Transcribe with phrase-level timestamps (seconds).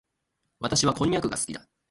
[0.59, 1.63] 私はこんにゃくが好きだ。